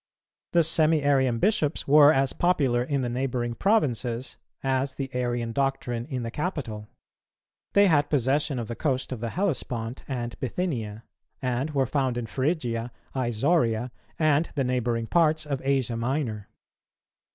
[0.53, 6.07] The Semi arian bishops were as popular in the neighbouring provinces, as the Arian doctrine
[6.07, 6.87] in the capital.
[7.73, 11.03] They had possession of the coast of the Hellespont and Bithynia;
[11.39, 16.49] and were found in Phrygia, Isauria, and the neighbouring parts of Asia Minor.